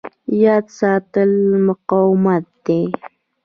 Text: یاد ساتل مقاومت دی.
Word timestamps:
یاد 0.43 0.65
ساتل 0.79 1.31
مقاومت 1.67 2.45
دی. 2.65 2.81